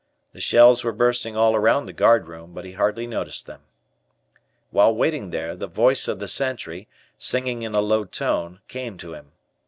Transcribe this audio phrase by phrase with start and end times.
[0.33, 3.61] The shells were bursting all around the guardroom, but he hardly noticed them.
[4.71, 6.87] While waiting there, the voice of the sentry,
[7.19, 9.33] singing in a low tone, came to him.